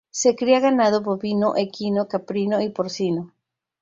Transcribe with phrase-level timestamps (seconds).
[0.09, 3.33] Se cría ganado bovino, equino, caprino y porcino.